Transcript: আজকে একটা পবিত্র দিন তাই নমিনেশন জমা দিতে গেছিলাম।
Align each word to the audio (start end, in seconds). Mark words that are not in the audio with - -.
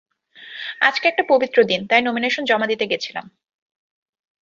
আজকে 0.81 1.05
একটা 1.07 1.23
পবিত্র 1.29 1.57
দিন 1.63 1.81
তাই 1.87 2.01
নমিনেশন 2.01 2.43
জমা 2.45 2.67
দিতে 2.67 2.85
গেছিলাম। 2.87 3.25